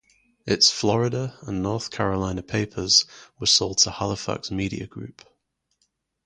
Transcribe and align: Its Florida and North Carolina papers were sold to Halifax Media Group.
Its 0.47 0.71
Florida 0.71 1.37
and 1.43 1.61
North 1.61 1.91
Carolina 1.91 2.41
papers 2.41 3.05
were 3.39 3.45
sold 3.45 3.77
to 3.77 3.91
Halifax 3.91 4.49
Media 4.49 4.87
Group. 4.87 5.21